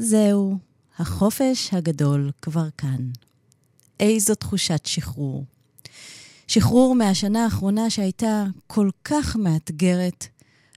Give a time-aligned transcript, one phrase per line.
[0.00, 0.58] זהו,
[0.98, 3.10] החופש הגדול כבר כאן.
[4.00, 5.44] איזו תחושת שחרור.
[6.46, 10.26] שחרור מהשנה האחרונה שהייתה כל כך מאתגרת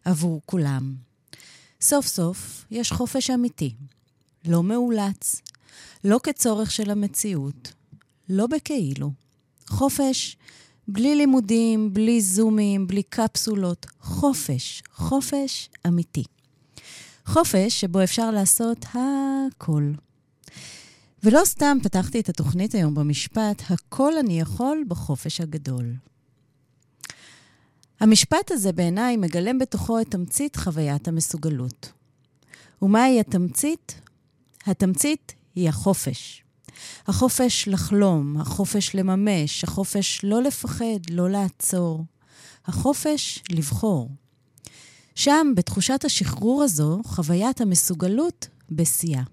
[0.05, 0.95] עבור כולם.
[1.81, 3.75] סוף סוף יש חופש אמיתי,
[4.45, 5.41] לא מאולץ,
[6.03, 7.73] לא כצורך של המציאות,
[8.29, 9.11] לא בכאילו.
[9.67, 10.37] חופש
[10.87, 13.85] בלי לימודים, בלי זומים, בלי קפסולות.
[14.01, 16.23] חופש, חופש אמיתי.
[17.33, 19.91] חופש שבו אפשר לעשות הכל.
[21.23, 25.95] ולא סתם פתחתי את התוכנית היום במשפט, הכל אני יכול בחופש הגדול.
[27.99, 31.91] המשפט הזה בעיניי מגלם בתוכו את תמצית חוויית המסוגלות.
[32.81, 34.01] ומהי התמצית?
[34.65, 36.43] התמצית היא החופש.
[37.07, 42.05] החופש לחלום, החופש לממש, החופש לא לפחד, לא לעצור.
[42.65, 44.09] החופש לבחור.
[45.23, 49.23] שם, בתחושת השחרור הזו, חוויית המסוגלות בשיאה.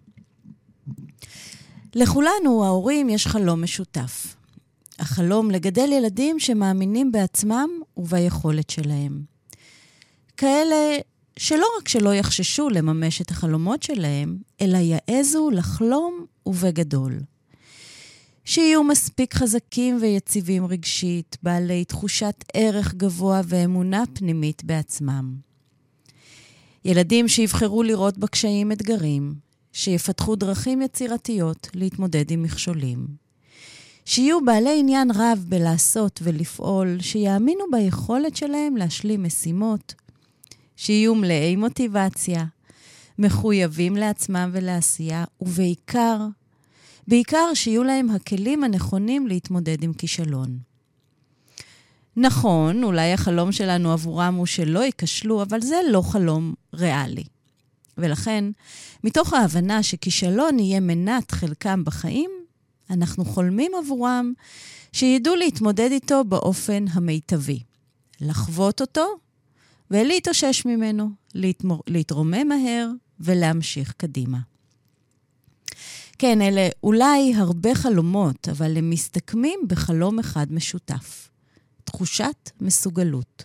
[1.95, 4.37] לכולנו, ההורים, יש חלום משותף.
[4.99, 9.23] החלום לגדל ילדים שמאמינים בעצמם וביכולת שלהם.
[10.37, 10.97] כאלה
[11.37, 17.21] שלא רק שלא יחששו לממש את החלומות שלהם, אלא יעזו לחלום ובגדול.
[18.45, 25.48] שיהיו מספיק חזקים ויציבים רגשית, בעלי תחושת ערך גבוה ואמונה פנימית בעצמם.
[26.85, 29.35] ילדים שיבחרו לראות בקשיים אתגרים,
[29.73, 33.07] שיפתחו דרכים יצירתיות להתמודד עם מכשולים.
[34.05, 39.95] שיהיו בעלי עניין רב בלעשות ולפעול, שיאמינו ביכולת שלהם להשלים משימות,
[40.77, 42.45] שיהיו מלאי מוטיבציה,
[43.19, 46.19] מחויבים לעצמם ולעשייה, ובעיקר,
[47.09, 50.68] בעיקר שיהיו להם הכלים הנכונים להתמודד עם כישלון.
[52.21, 57.25] נכון, אולי החלום שלנו עבורם הוא שלא ייכשלו, אבל זה לא חלום ריאלי.
[57.99, 58.45] ולכן,
[59.05, 62.31] מתוך ההבנה שכישלון יהיה מנת חלקם בחיים,
[62.91, 64.33] אנחנו חולמים עבורם
[64.93, 67.61] שידעו להתמודד איתו באופן המיטבי.
[68.21, 69.07] לחוות אותו
[69.91, 71.83] ולהתאושש ממנו, להתמור...
[71.87, 72.89] להתרומם מהר
[73.21, 74.39] ולהמשיך קדימה.
[76.19, 81.29] כן, אלה אולי הרבה חלומות, אבל הם מסתכמים בחלום אחד משותף.
[81.93, 83.45] תחושת מסוגלות.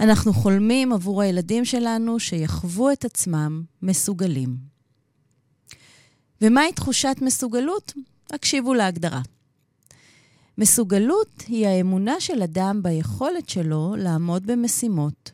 [0.00, 4.56] אנחנו חולמים עבור הילדים שלנו שיחוו את עצמם מסוגלים.
[6.42, 7.92] ומהי תחושת מסוגלות?
[8.30, 9.20] הקשיבו להגדרה.
[10.58, 15.30] מסוגלות היא האמונה של אדם ביכולת שלו לעמוד במשימות,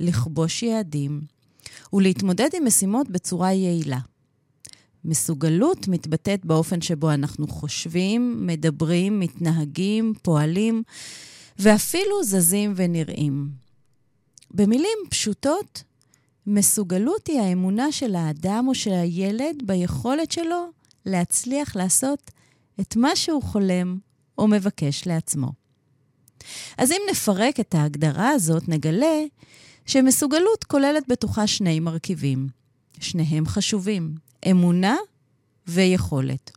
[0.00, 1.20] לכבוש יעדים
[1.92, 3.98] ולהתמודד עם משימות בצורה יעילה.
[5.04, 10.82] מסוגלות מתבטאת באופן שבו אנחנו חושבים, מדברים, מתנהגים, פועלים
[11.58, 13.48] ואפילו זזים ונראים.
[14.50, 15.82] במילים פשוטות,
[16.46, 20.70] מסוגלות היא האמונה של האדם או של הילד ביכולת שלו
[21.06, 22.30] להצליח לעשות
[22.80, 23.98] את מה שהוא חולם
[24.38, 25.52] או מבקש לעצמו.
[26.78, 29.24] אז אם נפרק את ההגדרה הזאת, נגלה
[29.86, 32.48] שמסוגלות כוללת בתוכה שני מרכיבים.
[33.00, 34.14] שניהם חשובים,
[34.50, 34.96] אמונה
[35.66, 36.50] ויכולת.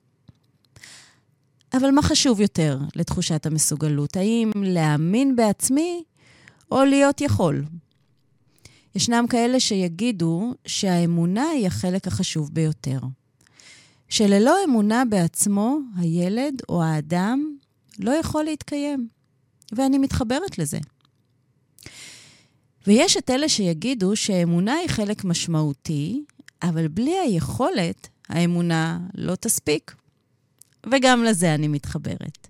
[1.73, 4.17] אבל מה חשוב יותר לתחושת המסוגלות?
[4.17, 6.03] האם להאמין בעצמי
[6.71, 7.65] או להיות יכול?
[8.95, 12.99] ישנם כאלה שיגידו שהאמונה היא החלק החשוב ביותר.
[14.09, 17.55] שללא אמונה בעצמו, הילד או האדם
[17.99, 19.07] לא יכול להתקיים.
[19.71, 20.79] ואני מתחברת לזה.
[22.87, 26.23] ויש את אלה שיגידו שאמונה היא חלק משמעותי,
[26.63, 29.95] אבל בלי היכולת, האמונה לא תספיק.
[30.85, 32.47] וגם לזה אני מתחברת.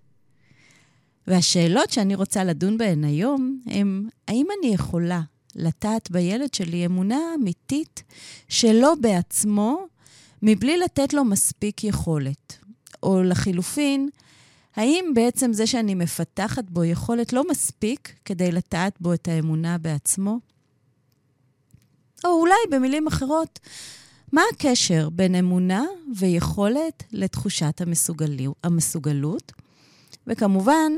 [1.28, 5.22] והשאלות שאני רוצה לדון בהן היום הן, האם אני יכולה
[5.56, 8.04] לטעת בילד שלי אמונה אמיתית
[8.50, 9.86] שלו בעצמו,
[10.42, 12.58] מבלי לתת לו מספיק יכולת?
[13.04, 14.10] או לחילופין,
[14.76, 20.40] האם בעצם זה שאני מפתחת בו יכולת לא מספיק כדי לטעת בו את האמונה בעצמו?
[22.26, 23.60] או אולי במילים אחרות,
[24.34, 25.86] מה הקשר בין אמונה
[26.16, 27.82] ויכולת לתחושת
[28.64, 29.52] המסוגלות?
[30.28, 30.92] וכמובן,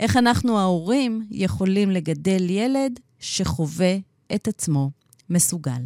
[0.00, 3.96] איך אנחנו ההורים יכולים לגדל ילד שחווה
[4.34, 4.90] את עצמו
[5.30, 5.82] מסוגל.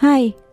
[0.00, 0.32] היי,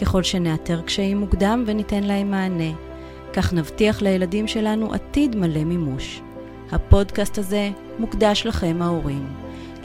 [0.00, 2.72] ככל שנאתר קשיים מוקדם וניתן להם מענה,
[3.32, 6.20] כך נבטיח לילדים שלנו עתיד מלא מימוש.
[6.72, 9.26] הפודקאסט הזה מוקדש לכם ההורים,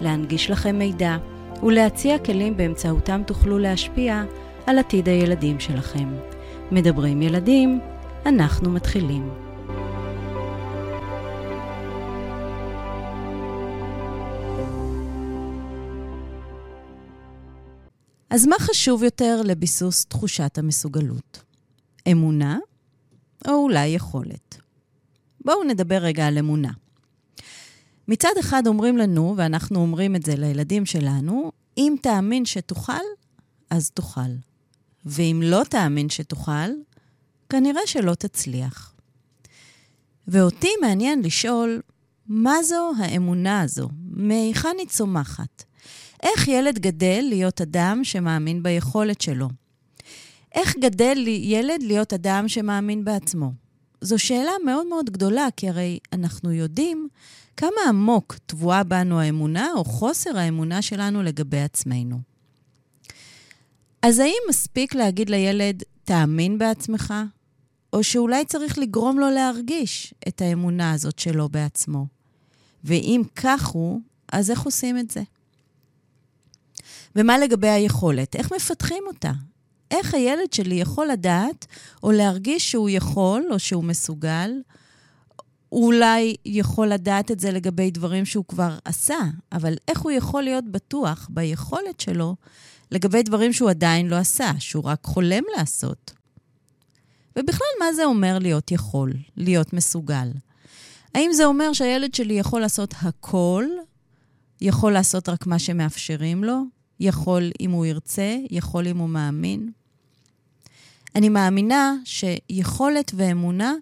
[0.02, 1.18] להנגיש לכם מידע
[1.64, 4.24] ולהציע כלים באמצעותם תוכלו להשפיע
[4.66, 6.08] על עתיד הילדים שלכם.
[6.72, 7.80] מדברים ילדים,
[8.26, 9.45] אנחנו מתחילים.
[18.36, 21.44] אז מה חשוב יותר לביסוס תחושת המסוגלות?
[22.12, 22.58] אמונה
[23.48, 24.58] או אולי יכולת?
[25.46, 26.72] בואו נדבר רגע על אמונה.
[28.08, 33.04] מצד אחד אומרים לנו, ואנחנו אומרים את זה לילדים שלנו, אם תאמין שתוכל,
[33.70, 34.32] אז תוכל.
[35.06, 36.70] ואם לא תאמין שתוכל,
[37.50, 38.94] כנראה שלא תצליח.
[40.28, 41.82] ואותי מעניין לשאול,
[42.28, 43.90] מה זו האמונה הזו?
[44.10, 45.64] מהיכן היא צומחת?
[46.26, 49.50] איך ילד גדל להיות אדם שמאמין ביכולת שלו?
[50.56, 53.52] איך גדל ילד להיות אדם שמאמין בעצמו?
[54.02, 57.08] זו שאלה מאוד מאוד גדולה, כי הרי אנחנו יודעים
[57.58, 62.20] כמה עמוק טבועה בנו האמונה או חוסר האמונה שלנו לגבי עצמנו.
[64.02, 67.14] אז האם מספיק להגיד לילד, תאמין בעצמך?
[67.94, 72.06] או שאולי צריך לגרום לו להרגיש את האמונה הזאת שלו בעצמו?
[72.84, 74.02] ואם כך הוא,
[74.32, 75.22] אז איך עושים את זה?
[77.16, 78.36] ומה לגבי היכולת?
[78.36, 79.32] איך מפתחים אותה?
[79.92, 81.66] איך הילד שלי יכול לדעת
[82.04, 84.52] או להרגיש שהוא יכול או שהוא מסוגל?
[85.70, 89.18] הוא אולי יכול לדעת את זה לגבי דברים שהוא כבר עשה,
[89.52, 92.36] אבל איך הוא יכול להיות בטוח ביכולת שלו
[92.92, 96.14] לגבי דברים שהוא עדיין לא עשה, שהוא רק חולם לעשות?
[97.36, 100.32] ובכלל, מה זה אומר להיות יכול, להיות מסוגל?
[101.16, 103.66] האם זה אומר שהילד שלי יכול לעשות הכל,
[104.62, 106.62] יכול לעשות רק מה שמאפשרים לו,
[107.00, 109.72] יכול אם הוא ירצה, יכול אם הוא מאמין?
[111.16, 113.74] אני מאמינה שיכולת ואמונה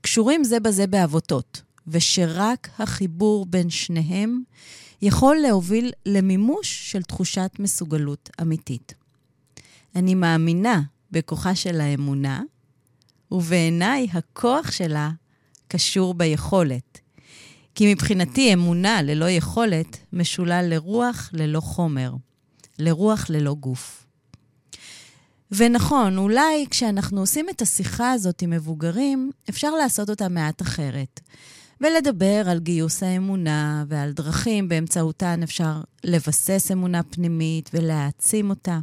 [0.00, 4.42] קשורים זה בזה בעבותות, ושרק החיבור בין שניהם
[5.02, 8.94] יכול להוביל למימוש של תחושת מסוגלות אמיתית.
[9.96, 12.42] אני מאמינה בכוחה של האמונה,
[13.30, 15.10] ובעיניי הכוח שלה
[15.68, 17.00] קשור ביכולת.
[17.74, 22.12] כי מבחינתי אמונה ללא יכולת משולל לרוח ללא חומר,
[22.80, 24.06] לרוח ללא גוף.
[25.52, 31.20] ונכון, אולי כשאנחנו עושים את השיחה הזאת עם מבוגרים, אפשר לעשות אותה מעט אחרת.
[31.80, 38.80] ולדבר על גיוס האמונה ועל דרכים באמצעותן אפשר לבסס אמונה פנימית ולהעצים אותה.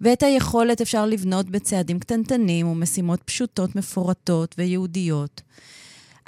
[0.00, 5.42] ואת היכולת אפשר לבנות בצעדים קטנטנים ומשימות פשוטות, מפורטות וייעודיות.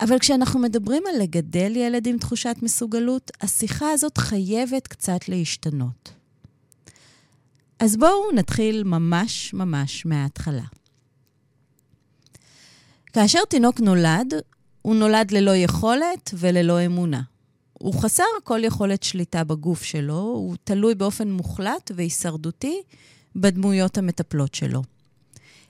[0.00, 6.19] אבל כשאנחנו מדברים על לגדל ילד עם תחושת מסוגלות, השיחה הזאת חייבת קצת להשתנות.
[7.80, 10.64] אז בואו נתחיל ממש ממש מההתחלה.
[13.12, 14.34] כאשר תינוק נולד,
[14.82, 17.22] הוא נולד ללא יכולת וללא אמונה.
[17.72, 22.82] הוא חסר כל יכולת שליטה בגוף שלו, הוא תלוי באופן מוחלט והישרדותי
[23.36, 24.82] בדמויות המטפלות שלו.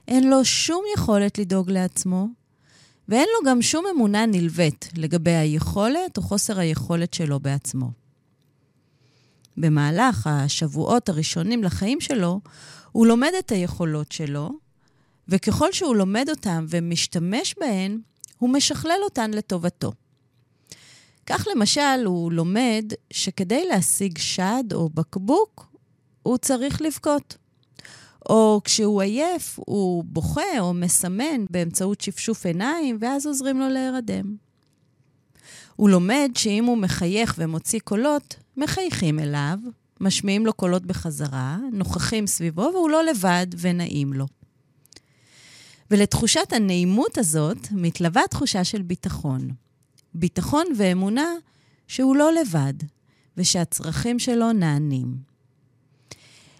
[0.07, 2.27] אין לו שום יכולת לדאוג לעצמו,
[3.09, 8.00] ואין לו גם שום אמונה נלווית לגבי היכולת או חוסר היכולת שלו בעצמו.
[9.57, 12.39] במהלך השבועות הראשונים לחיים שלו,
[12.91, 14.49] הוא לומד את היכולות שלו,
[15.27, 17.99] וככל שהוא לומד אותן ומשתמש בהן,
[18.37, 19.91] הוא משכלל אותן לטובתו.
[21.25, 25.75] כך למשל, הוא לומד שכדי להשיג שד או בקבוק,
[26.23, 27.37] הוא צריך לבכות.
[28.29, 34.35] או כשהוא עייף, הוא בוכה או מסמן באמצעות שפשוף עיניים, ואז עוזרים לו להירדם.
[35.75, 39.59] הוא לומד שאם הוא מחייך ומוציא קולות, מחייכים אליו,
[39.99, 44.25] משמיעים לו קולות בחזרה, נוכחים סביבו, והוא לא לבד ונעים לו.
[45.91, 49.49] ולתחושת הנעימות הזאת מתלווה תחושה של ביטחון.
[50.13, 51.25] ביטחון ואמונה
[51.87, 52.73] שהוא לא לבד,
[53.37, 55.17] ושהצרכים שלו נענים.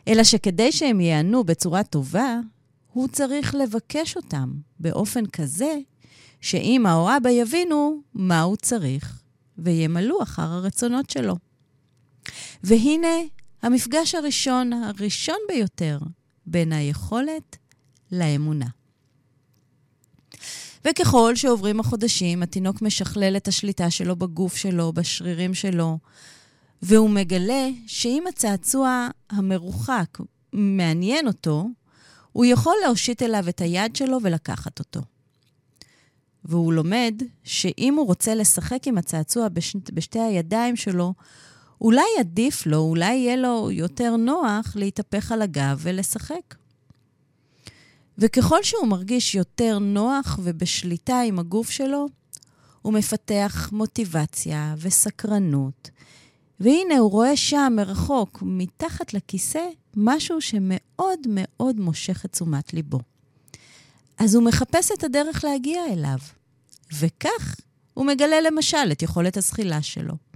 [0.08, 2.40] אלא שכדי שהם ייענו בצורה טובה,
[2.94, 5.78] הוא צריך לבקש אותם באופן כזה
[6.42, 9.22] שאמא או אבא יבינו מה הוא צריך
[9.58, 11.36] וימלאו אחר הרצונות שלו.
[12.64, 13.18] והנה
[13.62, 16.00] המפגש הראשון, הראשון ביותר,
[16.46, 17.58] בין היכולת
[18.12, 18.66] לאמונה.
[20.86, 25.98] וככל שעוברים החודשים, התינוק משכלל את השליטה שלו בגוף שלו, בשרירים שלו,
[26.82, 30.18] והוא מגלה שאם הצעצוע המרוחק
[30.54, 31.68] מעניין אותו,
[32.32, 35.02] הוא יכול להושיט אליו את היד שלו ולקחת אותו.
[36.46, 39.76] והוא לומד שאם הוא רוצה לשחק עם הצעצוע בש...
[39.94, 41.14] בשתי הידיים שלו,
[41.82, 46.56] אולי עדיף לו, אולי יהיה לו יותר נוח להתהפך על הגב ולשחק.
[48.18, 52.08] וככל שהוא מרגיש יותר נוח ובשליטה עם הגוף שלו,
[52.82, 55.90] הוא מפתח מוטיבציה וסקרנות.
[56.60, 63.00] והנה, הוא רואה שם, מרחוק, מתחת לכיסא, משהו שמאוד מאוד מושך את תשומת ליבו.
[64.18, 66.18] אז הוא מחפש את הדרך להגיע אליו,
[67.00, 67.56] וכך
[67.94, 70.31] הוא מגלה למשל את יכולת הזחילה שלו.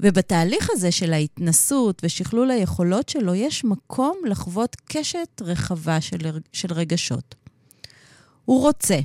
[0.00, 7.34] ובתהליך הזה של ההתנסות ושכלול היכולות שלו, יש מקום לחוות קשת רחבה של, של רגשות.
[8.44, 8.98] הוא רוצה,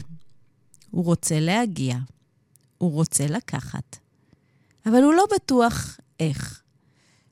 [0.91, 1.95] הוא רוצה להגיע,
[2.77, 3.97] הוא רוצה לקחת,
[4.85, 6.61] אבל הוא לא בטוח איך,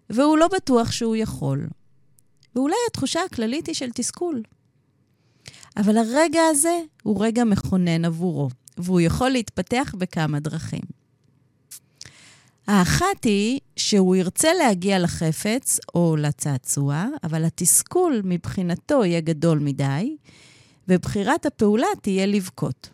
[0.10, 1.68] והוא לא בטוח שהוא יכול.
[2.56, 4.44] ואולי התחושה הכללית היא של תסכול.
[5.78, 11.01] אבל הרגע הזה הוא רגע מכונן עבורו, והוא יכול להתפתח בכמה דרכים.
[12.72, 20.18] האחת היא שהוא ירצה להגיע לחפץ או לצעצוע, אבל התסכול מבחינתו יהיה גדול מדי,
[20.88, 22.90] ובחירת הפעולה תהיה לבכות.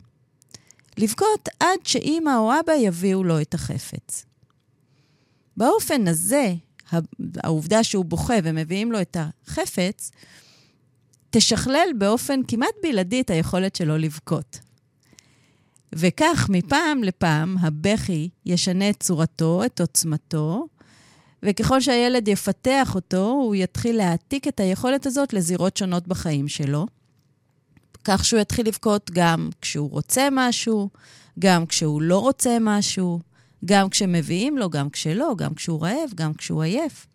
[0.97, 4.25] לבכות עד שאימא או אבא יביאו לו את החפץ.
[5.57, 6.53] באופן הזה,
[7.43, 10.11] העובדה שהוא בוכה ומביאים לו את החפץ,
[11.29, 14.59] תשכלל באופן כמעט בלעדי את היכולת שלו לבכות.
[15.95, 20.67] וכך, מפעם לפעם, הבכי ישנה את צורתו, את עוצמתו,
[21.43, 26.85] וככל שהילד יפתח אותו, הוא יתחיל להעתיק את היכולת הזאת לזירות שונות בחיים שלו.
[28.03, 30.89] כך שהוא יתחיל לבכות גם כשהוא רוצה משהו,
[31.39, 33.19] גם כשהוא לא רוצה משהו,
[33.65, 37.07] גם כשמביאים לו, גם כשלא, גם כשהוא רעב, גם כשהוא עייף.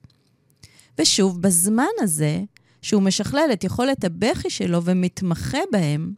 [0.99, 2.43] ושוב, בזמן הזה,
[2.83, 6.13] שהוא משכלל את יכולת הבכי שלו ומתמחה בהם,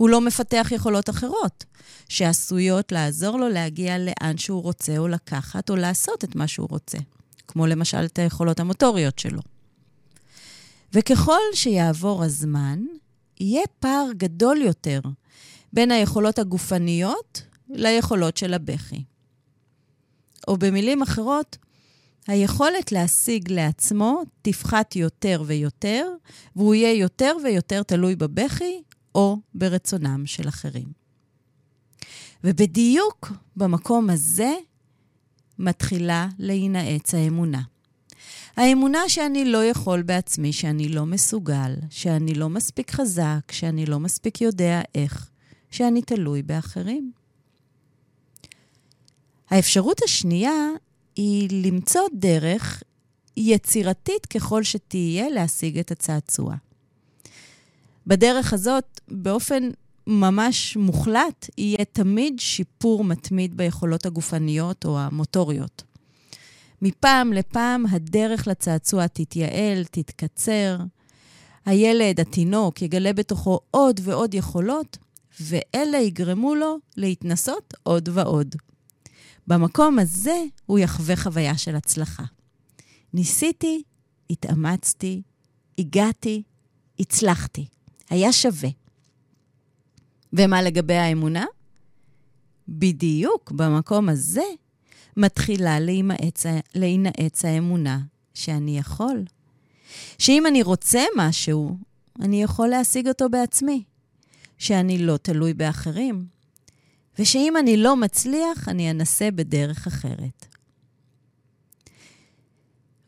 [0.00, 1.64] הוא לא מפתח יכולות אחרות,
[2.08, 6.98] שעשויות לעזור לו להגיע לאן שהוא רוצה, או לקחת, או לעשות את מה שהוא רוצה,
[7.48, 9.40] כמו למשל את היכולות המוטוריות שלו.
[10.92, 12.78] וככל שיעבור הזמן,
[13.40, 15.00] יהיה פער גדול יותר
[15.72, 19.04] בין היכולות הגופניות ליכולות של הבכי.
[20.48, 21.56] או במילים אחרות,
[22.26, 26.08] היכולת להשיג לעצמו תפחת יותר ויותר,
[26.56, 28.82] והוא יהיה יותר ויותר תלוי בבכי
[29.14, 30.92] או ברצונם של אחרים.
[32.44, 34.52] ובדיוק במקום הזה
[35.58, 37.62] מתחילה להינעץ האמונה.
[38.56, 44.40] האמונה שאני לא יכול בעצמי, שאני לא מסוגל, שאני לא מספיק חזק, שאני לא מספיק
[44.40, 45.30] יודע איך,
[45.70, 47.12] שאני תלוי באחרים.
[49.50, 50.68] האפשרות השנייה
[51.16, 52.82] היא למצוא דרך
[53.36, 56.54] יצירתית ככל שתהיה להשיג את הצעצוע.
[58.06, 59.68] בדרך הזאת, באופן
[60.06, 65.82] ממש מוחלט, יהיה תמיד שיפור מתמיד ביכולות הגופניות או המוטוריות.
[66.82, 70.78] מפעם לפעם הדרך לצעצוע תתייעל, תתקצר.
[71.66, 74.98] הילד, התינוק, יגלה בתוכו עוד ועוד יכולות,
[75.40, 78.56] ואלה יגרמו לו להתנסות עוד ועוד.
[79.46, 82.24] במקום הזה הוא יחווה חוויה של הצלחה.
[83.14, 83.82] ניסיתי,
[84.30, 85.22] התאמצתי,
[85.78, 86.42] הגעתי,
[87.00, 87.66] הצלחתי.
[88.10, 88.68] היה שווה.
[90.32, 91.44] ומה לגבי האמונה?
[92.68, 94.44] בדיוק במקום הזה
[95.16, 98.00] מתחילה להימאץ, להינעץ האמונה
[98.34, 99.24] שאני יכול.
[100.18, 101.76] שאם אני רוצה משהו,
[102.20, 103.84] אני יכול להשיג אותו בעצמי.
[104.60, 106.26] שאני לא תלוי באחרים.
[107.18, 110.46] ושאם אני לא מצליח, אני אנסה בדרך אחרת.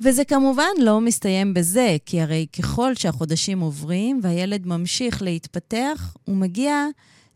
[0.04, 6.86] וזה כמובן לא מסתיים בזה, כי הרי ככל שהחודשים עוברים והילד ממשיך להתפתח, הוא מגיע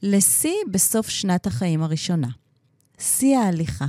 [0.02, 2.28] לשיא בסוף שנת החיים הראשונה.
[2.98, 3.86] שיא ההליכה.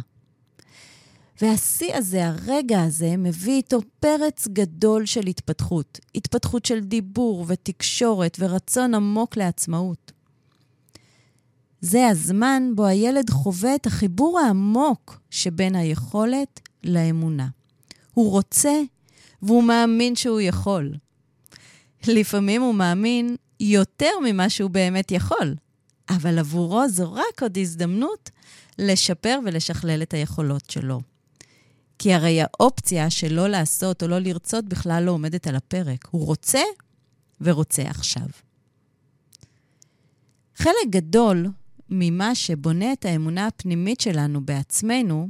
[1.42, 6.00] והשיא הזה, הרגע הזה, מביא איתו פרץ גדול של התפתחות.
[6.16, 10.12] התפתחות של דיבור ותקשורת ורצון עמוק לעצמאות.
[11.82, 17.48] זה הזמן בו הילד חווה את החיבור העמוק שבין היכולת לאמונה.
[18.18, 18.82] הוא רוצה
[19.42, 20.94] והוא מאמין שהוא יכול.
[22.08, 25.56] לפעמים הוא מאמין יותר ממה שהוא באמת יכול,
[26.10, 28.30] אבל עבורו זו רק עוד הזדמנות
[28.80, 31.02] לשפר ולשכלל את היכולות שלו.
[32.00, 36.08] כי הרי האופציה של לא לעשות או לא לרצות בכלל לא עומדת על הפרק.
[36.12, 36.62] הוא רוצה
[37.42, 38.28] ורוצה עכשיו.
[40.56, 41.48] חלק גדול
[41.90, 45.30] ממה שבונה את האמונה הפנימית שלנו בעצמנו,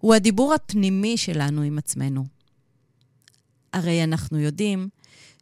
[0.00, 2.24] הוא הדיבור הפנימי שלנו עם עצמנו.
[3.72, 4.88] הרי אנחנו יודעים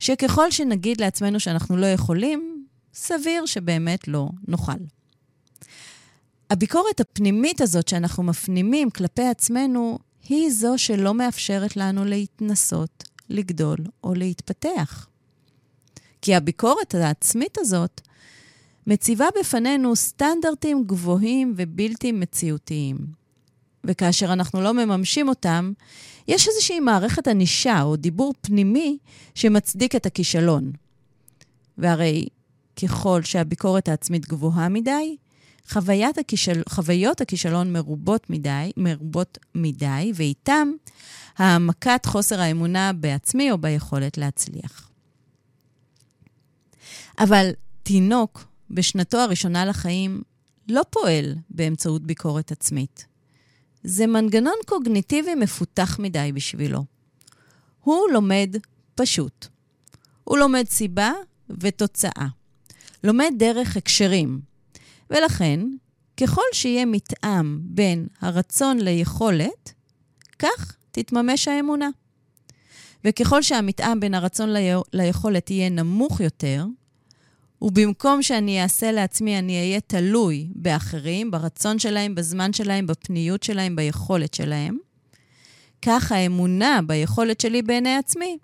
[0.00, 4.72] שככל שנגיד לעצמנו שאנחנו לא יכולים, סביר שבאמת לא נוכל.
[6.50, 9.98] הביקורת הפנימית הזאת שאנחנו מפנימים כלפי עצמנו,
[10.28, 15.08] היא זו שלא מאפשרת לנו להתנסות, לגדול או להתפתח.
[16.22, 18.00] כי הביקורת העצמית הזאת
[18.86, 22.96] מציבה בפנינו סטנדרטים גבוהים ובלתי מציאותיים.
[23.84, 25.72] וכאשר אנחנו לא מממשים אותם,
[26.28, 28.98] יש איזושהי מערכת ענישה או דיבור פנימי
[29.34, 30.72] שמצדיק את הכישלון.
[31.78, 32.28] והרי
[32.82, 35.16] ככל שהביקורת העצמית גבוהה מדי,
[36.18, 36.62] הכישל...
[36.68, 40.68] חוויות הכישלון מרובות מדי, מרובות מדי, ואיתם
[41.36, 44.90] העמקת חוסר האמונה בעצמי או ביכולת להצליח.
[47.18, 47.50] אבל
[47.82, 50.22] תינוק בשנתו הראשונה לחיים
[50.68, 53.06] לא פועל באמצעות ביקורת עצמית.
[53.84, 56.84] זה מנגנון קוגניטיבי מפותח מדי בשבילו.
[57.80, 58.56] הוא לומד
[58.94, 59.46] פשוט.
[60.24, 61.12] הוא לומד סיבה
[61.50, 62.26] ותוצאה.
[63.04, 64.40] לומד דרך הקשרים.
[65.10, 65.60] ולכן,
[66.16, 69.72] ככל שיהיה מתאם בין הרצון ליכולת,
[70.38, 71.88] כך תתממש האמונה.
[73.04, 74.48] וככל שהמתאם בין הרצון
[74.92, 76.64] ליכולת יהיה נמוך יותר,
[77.62, 84.34] ובמקום שאני אעשה לעצמי, אני אהיה תלוי באחרים, ברצון שלהם, בזמן שלהם, בפניות שלהם, ביכולת
[84.34, 84.78] שלהם,
[85.82, 88.38] כך האמונה ביכולת שלי בעיני עצמי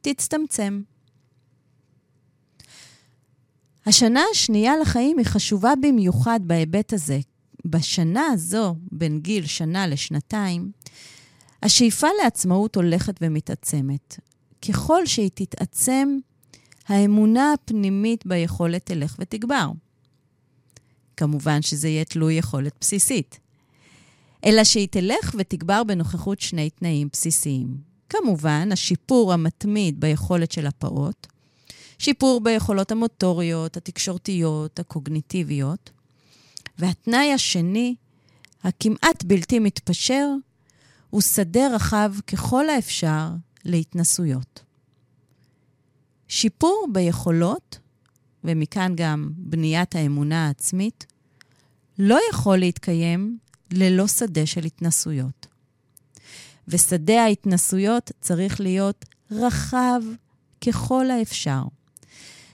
[0.00, 0.82] תצטמצם.
[3.86, 7.18] השנה השנייה לחיים היא חשובה במיוחד בהיבט הזה.
[7.64, 10.72] בשנה הזו, בין גיל שנה לשנתיים,
[11.62, 14.18] השאיפה לעצמאות הולכת ומתעצמת.
[14.68, 16.18] ככל שהיא תתעצם,
[16.88, 19.70] האמונה הפנימית ביכולת תלך ותגבר.
[21.16, 23.38] כמובן שזה יהיה תלוי יכולת בסיסית.
[24.44, 27.76] אלא שהיא תלך ותגבר בנוכחות שני תנאים בסיסיים.
[28.08, 31.26] כמובן, השיפור המתמיד ביכולת של הפעוט,
[31.98, 35.90] שיפור ביכולות המוטוריות, התקשורתיות, הקוגניטיביות,
[36.78, 37.94] והתנאי השני,
[38.64, 40.28] הכמעט בלתי מתפשר,
[41.10, 43.28] הוא שדה רחב ככל האפשר
[43.64, 44.63] להתנסויות.
[46.28, 47.78] שיפור ביכולות,
[48.44, 51.06] ומכאן גם בניית האמונה העצמית,
[51.98, 53.38] לא יכול להתקיים
[53.72, 55.46] ללא שדה של התנסויות.
[56.68, 60.02] ושדה ההתנסויות צריך להיות רחב
[60.66, 61.62] ככל האפשר.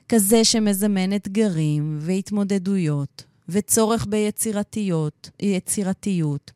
[0.09, 6.51] כזה שמזמן אתגרים והתמודדויות, וצורך ביצירתיות, יצירתיות,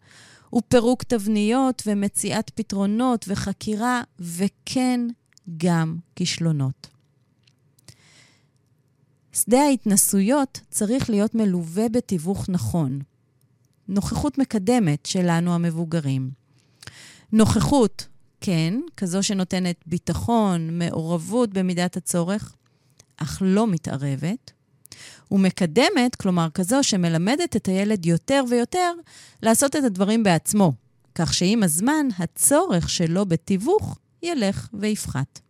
[0.56, 5.00] ופירוק תבניות ומציאת פתרונות וחקירה, וכן,
[5.56, 6.93] גם כישלונות.
[9.34, 12.98] שדה ההתנסויות צריך להיות מלווה בתיווך נכון.
[13.88, 16.30] נוכחות מקדמת שלנו המבוגרים.
[17.32, 18.06] נוכחות,
[18.40, 22.54] כן, כזו שנותנת ביטחון, מעורבות במידת הצורך,
[23.16, 24.50] אך לא מתערבת.
[25.30, 28.92] ומקדמת, כלומר כזו שמלמדת את הילד יותר ויותר
[29.42, 30.72] לעשות את הדברים בעצמו,
[31.14, 35.40] כך שעם הזמן הצורך שלו בתיווך ילך ויפחת.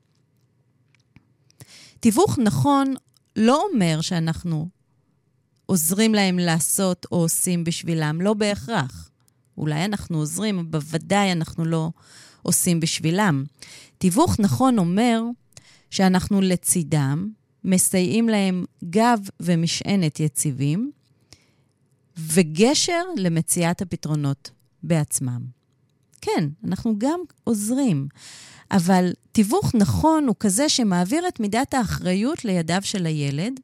[2.01, 2.94] תיווך נכון
[3.37, 4.68] לא אומר שאנחנו
[5.66, 9.11] עוזרים להם לעשות או עושים בשבילם, לא בהכרח.
[9.59, 11.90] אולי אנחנו עוזרים, אבל בוודאי אנחנו לא
[12.42, 13.44] עושים בשבילם.
[13.99, 15.23] תיווך נכון אומר
[15.90, 17.31] שאנחנו לצידם,
[17.64, 20.90] מסייעים להם גב ומשענת יציבים,
[22.16, 24.51] וגשר למציאת הפתרונות
[24.83, 25.42] בעצמם.
[26.20, 28.09] כן, אנחנו גם עוזרים,
[28.75, 33.61] אבל תיווך נכון הוא כזה שמעביר את מידת האחריות לידיו של הילד,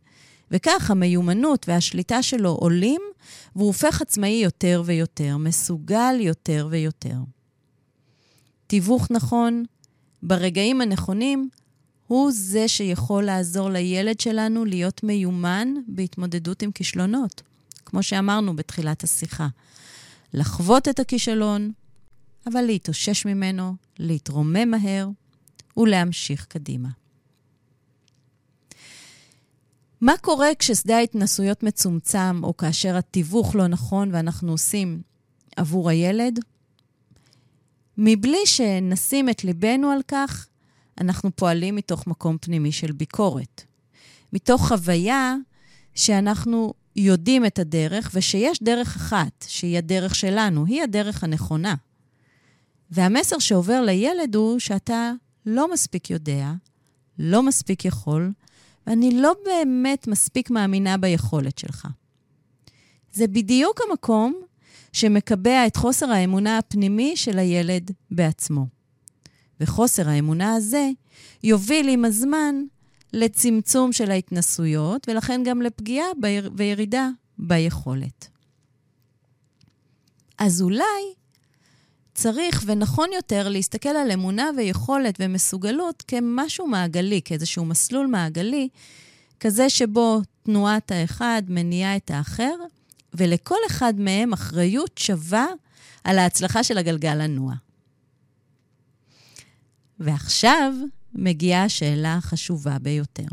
[0.50, 3.00] וכך המיומנות והשליטה שלו עולים,
[3.56, 7.16] והוא הופך עצמאי יותר ויותר, מסוגל יותר ויותר.
[8.66, 9.64] תיווך נכון,
[10.22, 11.48] ברגעים הנכונים,
[12.06, 17.42] הוא זה שיכול לעזור לילד שלנו להיות מיומן בהתמודדות עם כישלונות,
[17.84, 19.48] כמו שאמרנו בתחילת השיחה.
[20.34, 21.72] לחוות את הכישלון,
[22.46, 25.08] אבל להתאושש ממנו, להתרומם מהר
[25.76, 26.88] ולהמשיך קדימה.
[30.00, 35.02] מה קורה כששדה ההתנסויות מצומצם, או כאשר התיווך לא נכון ואנחנו עושים
[35.56, 36.38] עבור הילד?
[37.98, 40.46] מבלי שנשים את ליבנו על כך,
[41.00, 43.62] אנחנו פועלים מתוך מקום פנימי של ביקורת.
[44.32, 45.34] מתוך חוויה
[45.94, 51.74] שאנחנו יודעים את הדרך, ושיש דרך אחת, שהיא הדרך שלנו, היא הדרך הנכונה.
[52.90, 55.12] והמסר שעובר לילד הוא שאתה
[55.46, 56.52] לא מספיק יודע,
[57.18, 58.32] לא מספיק יכול,
[58.86, 61.88] ואני לא באמת מספיק מאמינה ביכולת שלך.
[63.12, 64.42] זה בדיוק המקום
[64.92, 68.66] שמקבע את חוסר האמונה הפנימי של הילד בעצמו.
[69.60, 70.90] וחוסר האמונה הזה
[71.42, 72.54] יוביל עם הזמן
[73.12, 76.06] לצמצום של ההתנסויות, ולכן גם לפגיעה
[76.56, 78.28] וירידה ביכולת.
[80.38, 81.14] אז אולי
[82.20, 88.68] צריך ונכון יותר להסתכל על אמונה ויכולת ומסוגלות כמשהו מעגלי, כאיזשהו מסלול מעגלי,
[89.40, 92.54] כזה שבו תנועת האחד מניעה את האחר,
[93.14, 95.46] ולכל אחד מהם אחריות שווה
[96.04, 97.54] על ההצלחה של הגלגל לנוע.
[100.00, 100.72] ועכשיו
[101.14, 103.28] מגיעה השאלה החשובה ביותר.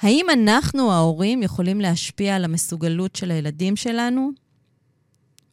[0.00, 4.30] האם אנחנו, ההורים, יכולים להשפיע על המסוגלות של הילדים שלנו?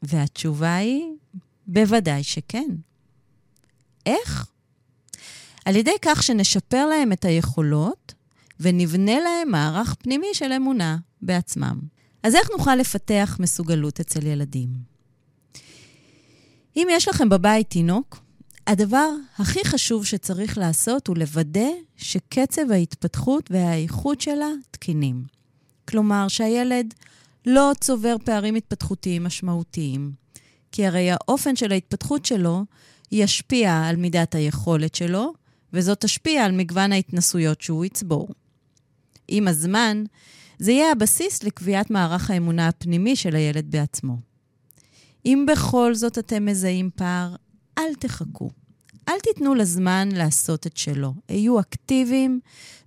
[0.02, 1.04] והתשובה היא,
[1.72, 2.70] בוודאי שכן.
[4.06, 4.48] איך?
[5.66, 8.14] על ידי כך שנשפר להם את היכולות
[8.60, 11.80] ונבנה להם מערך פנימי של אמונה בעצמם.
[12.24, 14.70] אז איך נוכל לפתח מסוגלות אצל ילדים?
[16.76, 18.20] אם יש לכם בבית תינוק,
[18.68, 25.24] הדבר הכי חשוב שצריך לעשות הוא לוודא שקצב ההתפתחות והאיכות שלה תקינים.
[25.88, 26.94] כלומר, שהילד
[27.46, 30.12] לא צובר פערים התפתחותיים משמעותיים,
[30.72, 32.66] כי הרי האופן של ההתפתחות שלו
[33.12, 35.34] ישפיע על מידת היכולת שלו,
[35.74, 38.30] וזאת תשפיע על מגוון ההתנסויות שהוא יצבור.
[39.28, 40.04] עם הזמן,
[40.60, 44.18] זה יהיה הבסיס לקביעת מערך האמונה הפנימי של הילד בעצמו.
[45.26, 47.36] אם בכל זאת אתם מזהים פער,
[47.78, 48.50] אל תחכו.
[49.10, 51.14] אל תיתנו לזמן לעשות את שלו.
[51.28, 52.40] היו אקטיביים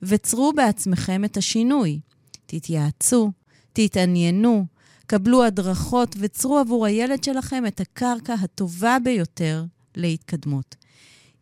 [0.03, 2.01] וצרו בעצמכם את השינוי.
[2.47, 3.33] תתייעצו,
[3.73, 4.67] תתעניינו,
[5.07, 9.65] קבלו הדרכות וצרו עבור הילד שלכם את הקרקע הטובה ביותר
[9.97, 10.77] להתקדמות.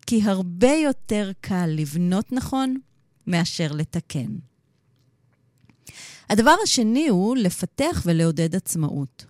[0.06, 2.76] כי הרבה יותר קל לבנות נכון
[3.26, 4.36] מאשר לתקן.
[6.30, 9.24] הדבר השני הוא לפתח ולעודד עצמאות.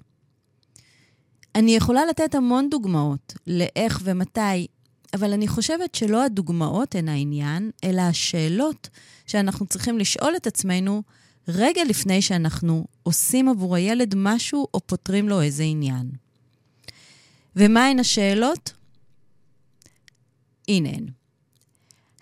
[1.54, 4.66] אני יכולה לתת המון דוגמאות לאיך ומתי,
[5.14, 8.88] אבל אני חושבת שלא הדוגמאות הן העניין, אלא השאלות
[9.26, 11.02] שאנחנו צריכים לשאול את עצמנו
[11.48, 16.10] רגע לפני שאנחנו עושים עבור הילד משהו או פותרים לו איזה עניין.
[17.56, 18.72] ומהן השאלות?
[20.68, 21.06] הנה הן.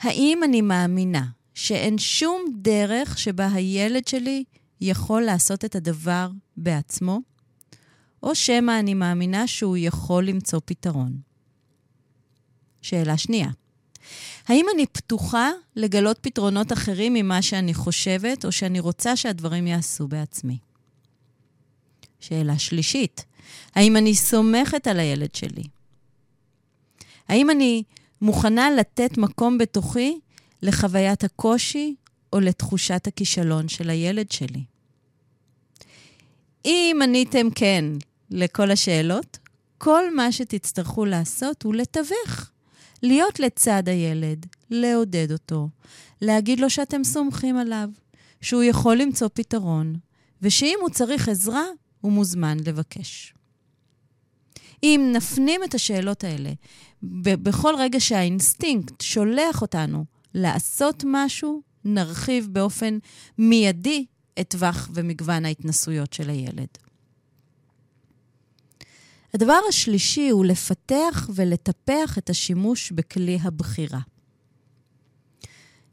[0.01, 4.45] האם אני מאמינה שאין שום דרך שבה הילד שלי
[4.81, 7.21] יכול לעשות את הדבר בעצמו?
[8.23, 11.21] או שמא אני מאמינה שהוא יכול למצוא פתרון?
[12.83, 13.49] שאלה שנייה,
[14.49, 20.59] האם אני פתוחה לגלות פתרונות אחרים ממה שאני חושבת, או שאני רוצה שהדברים יעשו בעצמי?
[22.21, 23.25] שאלה שלישית,
[23.75, 25.65] האם אני סומכת על הילד שלי?
[27.29, 27.83] האם אני
[28.21, 30.19] מוכנה לתת מקום בתוכי
[30.63, 31.95] לחוויית הקושי
[32.33, 34.65] או לתחושת הכישלון של הילד שלי?
[36.65, 37.85] אם עניתם כן
[38.31, 39.39] לכל השאלות,
[39.79, 42.51] כל מה שתצטרכו לעשות הוא לתווך
[43.03, 45.69] להיות לצד הילד, לעודד אותו,
[46.23, 47.89] להגיד לו שאתם סומכים עליו,
[48.41, 49.97] שהוא יכול למצוא פתרון,
[50.43, 51.65] ושאם הוא צריך עזרה,
[52.01, 53.35] הוא מוזמן לבקש.
[54.83, 56.51] אם נפנים את השאלות האלה
[57.03, 62.99] בכל רגע שהאינסטינקט שולח אותנו לעשות משהו, נרחיב באופן
[63.39, 64.07] מיידי
[64.41, 66.69] את טווח ומגוון ההתנסויות של הילד.
[69.35, 74.01] הדבר השלישי הוא לפתח ולטפח את השימוש בכלי הבחירה.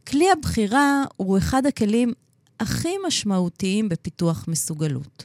[0.07, 2.13] כלי הבחירה הוא אחד הכלים
[2.59, 5.23] הכי משמעותיים בפיתוח מסוגלות.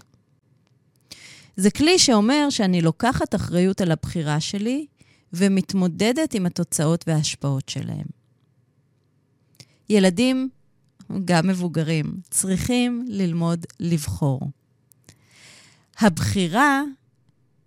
[1.56, 4.86] זה כלי שאומר שאני לוקחת אחריות על הבחירה שלי
[5.32, 8.06] ומתמודדת עם התוצאות וההשפעות שלהם.
[9.88, 10.48] ילדים,
[11.24, 14.40] גם מבוגרים, צריכים ללמוד לבחור.
[15.98, 16.82] הבחירה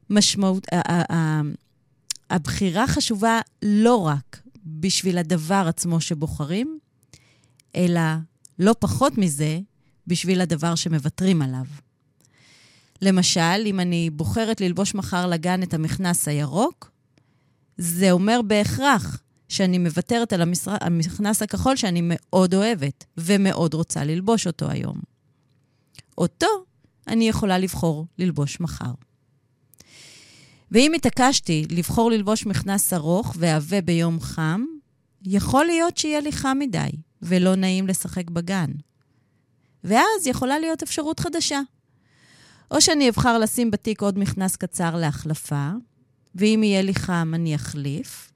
[0.10, 0.68] משמעות,
[2.30, 6.80] הבחירה חשובה לא רק בשביל הדבר עצמו שבוחרים,
[7.76, 8.02] אלא
[8.60, 9.60] לא פחות מזה,
[10.08, 11.66] בשביל הדבר שמוותרים עליו.
[13.02, 16.92] למשל, אם אני בוחרת ללבוש מחר לגן את המכנס הירוק,
[17.78, 24.70] זה אומר בהכרח שאני מוותרת על המכנס הכחול שאני מאוד אוהבת ומאוד רוצה ללבוש אותו
[24.70, 24.98] היום.
[26.18, 26.48] אותו
[27.08, 28.92] אני יכולה לבחור ללבוש מחר.
[30.74, 34.66] ואם התעקשתי לבחור ללבוש מכנס ארוך ועבה ביום חם,
[35.26, 36.90] יכול להיות שיהיה לי חם מדי
[37.22, 38.72] ולא נעים לשחק בגן.
[39.84, 41.62] ואז יכולה להיות אפשרות חדשה.
[42.72, 45.70] או שאני אבחר לשים בתיק עוד מכנס קצר להחלפה,
[46.36, 48.32] ואם יהיה לי חם אני אחליף,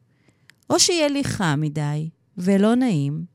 [0.69, 3.26] או שיהיה לי חם מדי ולא נעים,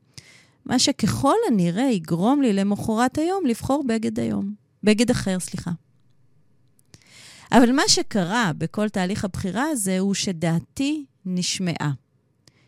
[0.65, 4.53] מה שככל הנראה יגרום לי למחרת היום לבחור בגד היום.
[4.83, 5.71] בגד אחר, סליחה.
[7.53, 11.91] אבל מה שקרה בכל תהליך הבחירה הזה הוא שדעתי נשמעה,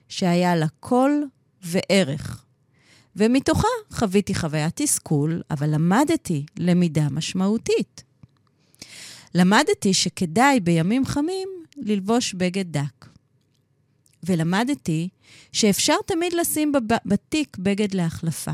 [0.09, 1.27] שהיה לה קול
[1.61, 2.45] וערך.
[3.15, 8.03] ומתוכה חוויתי חוויית תסכול, אבל למדתי למידה משמעותית.
[9.35, 13.05] למדתי שכדאי בימים חמים ללבוש בגד דק.
[14.23, 15.09] ולמדתי
[15.51, 16.71] שאפשר תמיד לשים
[17.05, 18.51] בתיק בגד להחלפה.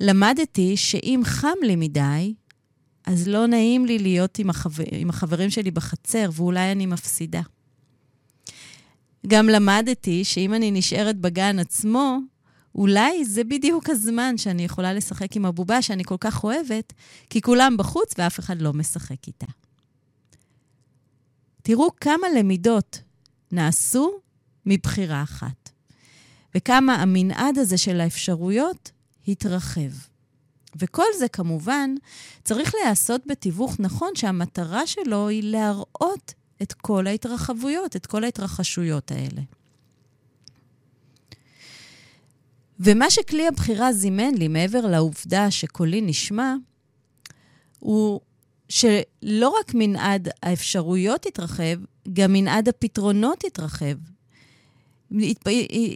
[0.00, 2.34] למדתי שאם חם לי מדי,
[3.12, 7.40] אז לא נעים לי להיות עם, החבר, עם החברים שלי בחצר, ואולי אני מפסידה.
[9.26, 12.18] גם למדתי שאם אני נשארת בגן עצמו,
[12.74, 16.92] אולי זה בדיוק הזמן שאני יכולה לשחק עם הבובה שאני כל כך אוהבת,
[17.30, 19.46] כי כולם בחוץ ואף אחד לא משחק איתה.
[21.62, 23.02] תראו כמה למידות
[23.52, 24.10] נעשו
[24.66, 25.70] מבחירה אחת,
[26.54, 28.90] וכמה המנעד הזה של האפשרויות
[29.28, 30.09] התרחב.
[30.78, 31.94] וכל זה כמובן
[32.44, 39.42] צריך להיעשות בתיווך נכון שהמטרה שלו היא להראות את כל ההתרחבויות, את כל ההתרחשויות האלה.
[42.80, 46.54] ומה שכלי הבחירה זימן לי, מעבר לעובדה שקולי נשמע,
[47.78, 48.20] הוא
[48.68, 51.76] שלא רק מנעד האפשרויות התרחב,
[52.12, 53.94] גם מנעד הפתרונות התרחב.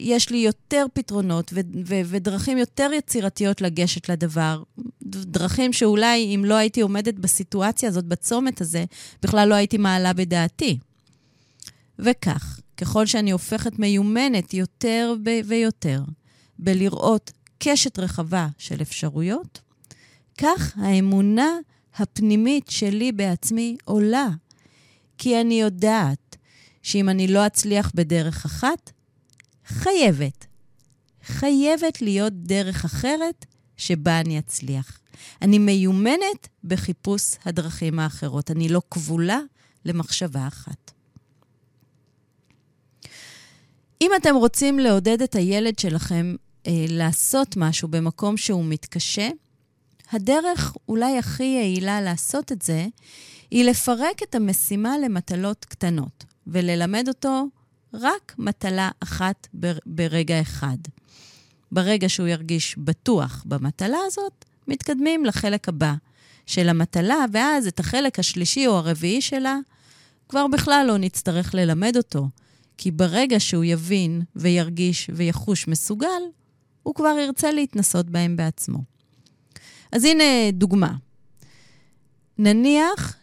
[0.01, 4.63] יש לי יותר פתרונות ו- ו- ודרכים יותר יצירתיות לגשת לדבר.
[5.03, 8.85] דרכים שאולי אם לא הייתי עומדת בסיטואציה הזאת, בצומת הזה,
[9.23, 10.79] בכלל לא הייתי מעלה בדעתי.
[11.99, 16.03] וכך, ככל שאני הופכת מיומנת יותר ב- ויותר
[16.59, 19.61] בלראות קשת רחבה של אפשרויות,
[20.39, 21.49] כך האמונה
[21.97, 24.29] הפנימית שלי בעצמי עולה.
[25.19, 26.37] כי אני יודעת
[26.83, 28.91] שאם אני לא אצליח בדרך אחת,
[29.67, 30.47] חייבת,
[31.23, 33.47] חייבת להיות דרך אחרת
[33.77, 35.01] שבה אני אצליח.
[35.43, 38.51] אני מיומנת בחיפוש הדרכים האחרות.
[38.51, 39.41] אני לא כבולה
[39.85, 40.91] למחשבה אחת.
[44.01, 46.35] אם אתם רוצים לעודד את הילד שלכם
[46.67, 49.29] אה, לעשות משהו במקום שהוא מתקשה,
[50.13, 52.87] הדרך אולי הכי יעילה לעשות את זה,
[53.51, 57.47] היא לפרק את המשימה למטלות קטנות, וללמד אותו
[58.01, 59.49] רק מטלה אחת
[59.87, 60.77] ברגע אחד.
[61.73, 65.95] ברגע שהוא ירגיש בטוח במטלה הזאת, מתקדמים לחלק הבא
[66.47, 69.59] של המטלה, ואז את החלק השלישי או הרביעי שלה,
[70.29, 72.29] כבר בכלל לא נצטרך ללמד אותו,
[72.77, 76.23] כי ברגע שהוא יבין וירגיש ויחוש מסוגל,
[76.83, 78.79] הוא כבר ירצה להתנסות בהם בעצמו.
[79.93, 80.93] אז הנה דוגמה.
[82.39, 83.17] נניח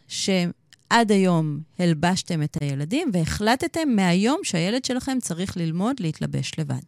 [0.91, 6.81] שעד היום הלבשתם את הילדים והחלטתם מהיום שהילד שלכם צריך ללמוד להתלבש לבד.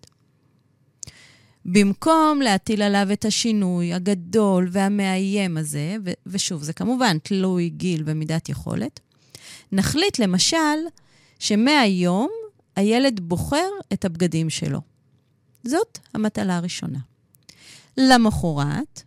[1.66, 8.50] במקום להטיל עליו את השינוי הגדול והמאיים הזה, ו- ושוב, זה כמובן תלוי גיל ומידת
[8.50, 9.00] יכולת,
[9.72, 10.78] נחליט למשל
[11.40, 12.30] שמהיום
[12.76, 14.80] הילד בוחר את הבגדים שלו.
[15.64, 17.00] זאת המטלה הראשונה.
[17.98, 19.04] למחרת,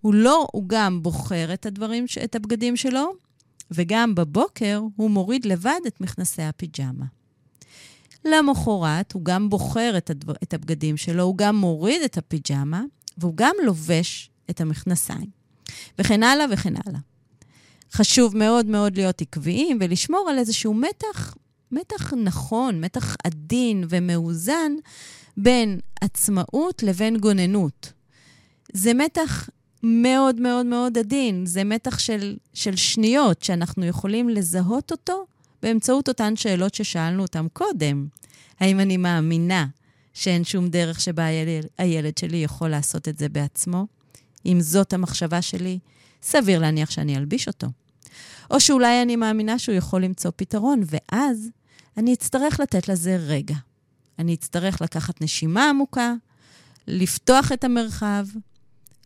[0.00, 3.12] הוא לא, הוא גם בוחר את הדברים, את הבגדים שלו,
[3.74, 7.04] וגם בבוקר הוא מוריד לבד את מכנסי הפיג'מה.
[8.24, 12.82] למחרת הוא גם בוחר את, הדבר, את הבגדים שלו, הוא גם מוריד את הפיג'מה,
[13.18, 15.30] והוא גם לובש את המכנסיים.
[15.98, 17.00] וכן הלאה וכן הלאה.
[17.92, 21.34] חשוב מאוד מאוד להיות עקביים ולשמור על איזשהו מתח,
[21.72, 24.72] מתח נכון, מתח עדין ומאוזן
[25.36, 27.92] בין עצמאות לבין גוננות.
[28.72, 29.48] זה מתח
[29.82, 35.26] מאוד מאוד מאוד עדין, זה מתח של, של שניות שאנחנו יכולים לזהות אותו
[35.62, 38.06] באמצעות אותן שאלות ששאלנו אותן קודם.
[38.60, 39.66] האם אני מאמינה
[40.14, 43.86] שאין שום דרך שבה הילד, הילד שלי יכול לעשות את זה בעצמו?
[44.46, 45.78] אם זאת המחשבה שלי,
[46.22, 47.66] סביר להניח שאני אלביש אותו.
[48.50, 51.48] או שאולי אני מאמינה שהוא יכול למצוא פתרון, ואז
[51.96, 53.56] אני אצטרך לתת לזה רגע.
[54.18, 56.14] אני אצטרך לקחת נשימה עמוקה,
[56.86, 58.26] לפתוח את המרחב,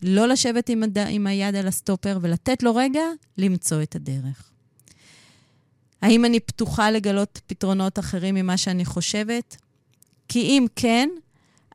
[0.07, 0.99] לא לשבת עם, הד...
[0.99, 3.03] עם היד על הסטופר ולתת לו רגע
[3.39, 4.51] למצוא את הדרך.
[6.03, 9.57] האם אני פתוחה לגלות פתרונות אחרים ממה שאני חושבת?
[10.29, 11.09] כי אם כן,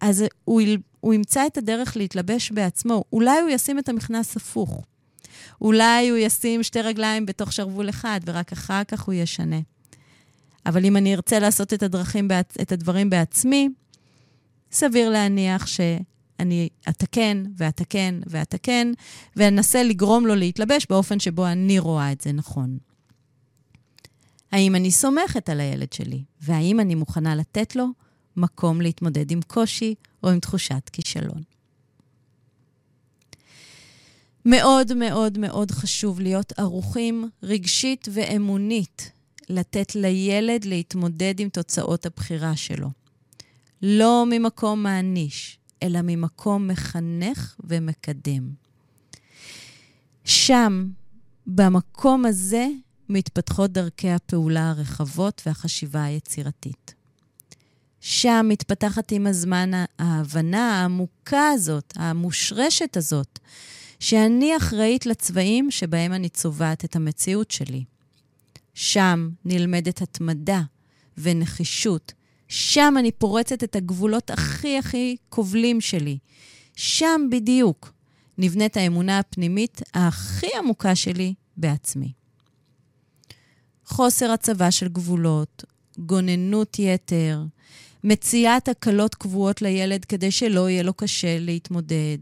[0.02, 0.62] אז הוא,
[1.00, 3.04] הוא ימצא את הדרך להתלבש בעצמו.
[3.14, 4.86] אולי הוא ישים את המכנס הפוך.
[5.62, 9.60] אולי הוא ישים שתי רגליים בתוך שרוול אחד, ורק אחר כך הוא ישנה.
[10.66, 12.28] אבל אם אני ארצה לעשות את, הדרכים,
[12.62, 13.70] את הדברים בעצמי,
[14.72, 15.68] סביר להניח
[16.42, 18.92] שאני אתקן ואתקן ואתקן,
[19.36, 22.78] ואנסה לגרום לו להתלבש באופן שבו אני רואה את זה נכון.
[24.52, 27.86] האם אני סומכת על הילד שלי, והאם אני מוכנה לתת לו
[28.38, 31.42] מקום להתמודד עם קושי או עם תחושת כישלון.
[34.46, 39.12] מאוד מאוד מאוד חשוב להיות ערוכים רגשית ואמונית,
[39.50, 42.90] לתת לילד להתמודד עם תוצאות הבחירה שלו.
[43.82, 48.50] לא ממקום מעניש, אלא ממקום מחנך ומקדם.
[50.26, 50.90] שם,
[51.48, 52.68] במקום הזה,
[53.10, 56.94] מתפתחות דרכי הפעולה הרחבות והחשיבה היצירתית.
[58.00, 63.40] שם מתפתחת עם הזמן ההבנה העמוקה הזאת, המושרשת הזאת,
[64.00, 67.84] שאני אחראית לצבעים שבהם אני צובעת את המציאות שלי.
[68.74, 70.62] שם נלמדת התמדה
[71.18, 72.14] ונחישות.
[72.52, 76.18] שם אני פורצת את הגבולות הכי הכי כובלים שלי.
[76.76, 77.94] שם בדיוק
[78.38, 82.12] נבנית האמונה הפנימית הכי עמוקה שלי בעצמי.
[83.86, 85.64] חוסר הצבה של גבולות,
[85.98, 87.44] גוננות יתר,
[88.04, 92.18] מציאת הקלות קבועות לילד כדי שלא יהיה לו קשה להתמודד,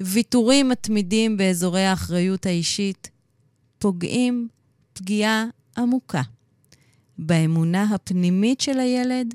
[0.00, 3.10] ויתורים מתמידים באזורי האחריות האישית,
[3.78, 4.48] פוגעים
[4.92, 5.44] פגיעה
[5.76, 6.22] עמוקה
[7.18, 9.34] באמונה הפנימית של הילד,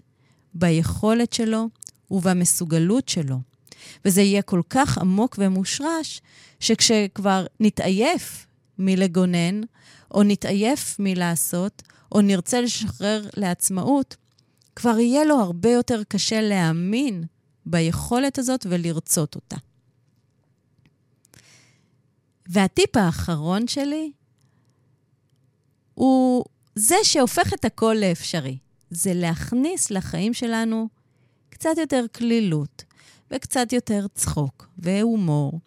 [0.53, 1.69] ביכולת שלו
[2.11, 3.37] ובמסוגלות שלו.
[4.05, 6.21] וזה יהיה כל כך עמוק ומושרש,
[6.59, 8.45] שכשכבר נתעייף
[8.79, 9.61] מלגונן,
[10.11, 14.15] או נתעייף מלעשות, או נרצה לשחרר לעצמאות,
[14.75, 17.23] כבר יהיה לו הרבה יותר קשה להאמין
[17.65, 19.57] ביכולת הזאת ולרצות אותה.
[22.47, 24.11] והטיפ האחרון שלי
[25.93, 28.57] הוא זה שהופך את הכל לאפשרי.
[28.91, 30.87] זה להכניס לחיים שלנו
[31.49, 32.83] קצת יותר כלילות,
[33.31, 35.59] וקצת יותר צחוק והומור.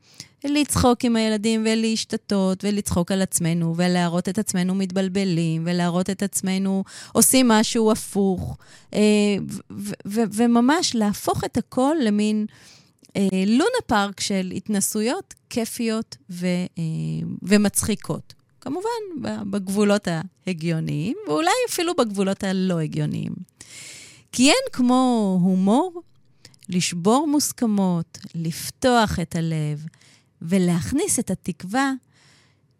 [0.45, 7.49] לצחוק עם הילדים ולהשתתות ולצחוק על עצמנו ולהראות את עצמנו מתבלבלים ולהראות את עצמנו עושים
[7.49, 8.57] משהו הפוך.
[8.95, 9.01] אה,
[10.07, 12.47] וממש להפוך את הכל למין
[13.17, 16.17] אה, לונה פארק של התנסויות כיפיות
[17.43, 18.35] ומצחיקות.
[18.63, 20.09] כמובן, בגבולות
[20.47, 23.33] ההגיוניים, ואולי אפילו בגבולות הלא הגיוניים.
[24.33, 26.03] כי אין כמו הומור
[26.69, 29.87] לשבור מוסכמות, לפתוח את הלב
[30.43, 31.93] ולהכניס את התקווה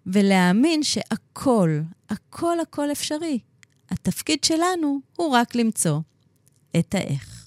[0.07, 3.39] ולהאמין שהכל, הכל הכל אפשרי.
[3.91, 6.01] התפקיד שלנו הוא רק למצוא
[6.79, 7.47] את האיך.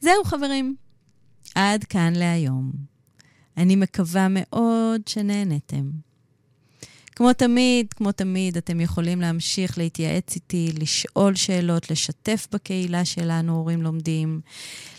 [0.00, 0.76] זהו, חברים.
[1.54, 2.72] עד כאן להיום.
[3.56, 5.90] אני מקווה מאוד שנהנתם.
[7.16, 13.82] כמו תמיד, כמו תמיד, אתם יכולים להמשיך להתייעץ איתי, לשאול שאלות, לשתף בקהילה שלנו, הורים
[13.82, 14.40] לומדים,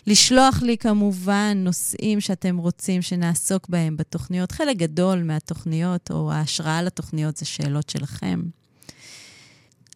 [0.08, 4.52] לשלוח לי כמובן נושאים שאתם רוצים שנעסוק בהם בתוכניות.
[4.52, 8.42] חלק גדול מהתוכניות, או ההשראה לתוכניות, זה שאלות שלכם.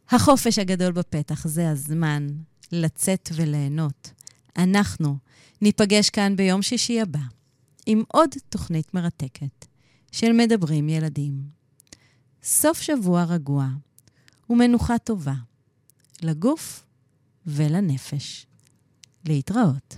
[0.09, 2.27] החופש הגדול בפתח, זה הזמן
[2.71, 4.11] לצאת וליהנות.
[4.57, 5.17] אנחנו
[5.61, 7.19] ניפגש כאן ביום שישי הבא
[7.85, 9.65] עם עוד תוכנית מרתקת
[10.11, 11.64] של מדברים ילדים.
[12.47, 13.67] סוף שבוע רגוע
[14.49, 15.33] ומנוחה טובה
[16.21, 16.85] לגוף
[17.45, 18.45] ולנפש.
[19.25, 19.97] להתראות.